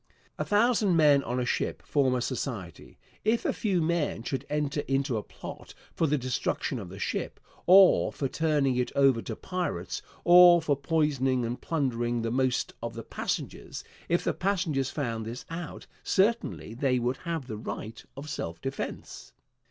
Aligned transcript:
A 0.39 0.43
thousand 0.43 0.95
men 0.95 1.21
on 1.23 1.39
a 1.39 1.45
ship 1.45 1.83
form 1.85 2.15
a 2.15 2.21
society. 2.21 2.97
If 3.23 3.45
a 3.45 3.53
few 3.53 3.83
men 3.83 4.23
should 4.23 4.47
enter 4.49 4.79
into 4.87 5.15
a 5.15 5.21
plot 5.21 5.75
for 5.93 6.07
the 6.07 6.17
destruction 6.17 6.79
of 6.79 6.89
the 6.89 6.97
ship, 6.97 7.39
or 7.67 8.11
for 8.11 8.27
turning 8.27 8.77
it 8.77 8.91
over 8.95 9.21
to 9.21 9.35
pirates, 9.35 10.01
or 10.23 10.59
for 10.59 10.75
poisoning 10.75 11.45
and 11.45 11.61
plundering 11.61 12.23
the 12.23 12.31
most 12.31 12.73
of 12.81 12.95
the 12.95 13.03
passengers 13.03 13.83
if 14.09 14.23
the 14.23 14.33
passengers 14.33 14.89
found 14.89 15.23
this 15.23 15.45
out 15.51 15.85
certainly 16.03 16.73
they 16.73 16.97
would 16.97 17.17
have 17.17 17.45
the 17.45 17.57
right 17.57 18.03
of 18.17 18.27
self 18.27 18.59
defence. 18.59 19.33